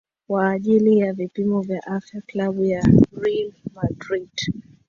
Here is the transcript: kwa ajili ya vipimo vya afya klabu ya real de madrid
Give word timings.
kwa 0.27 0.49
ajili 0.49 0.99
ya 0.99 1.13
vipimo 1.13 1.61
vya 1.61 1.83
afya 1.87 2.21
klabu 2.21 2.65
ya 2.65 2.81
real 3.17 3.51
de 3.51 3.53
madrid 3.75 4.29